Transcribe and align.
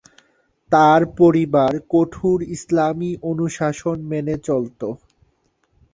তার 0.71 1.01
পরিবার 1.19 1.71
কঠোর 1.89 2.37
ইসলামি 2.55 3.11
অনুশাসন 3.23 3.97
মেনে 4.11 4.35
চলত। 4.47 4.81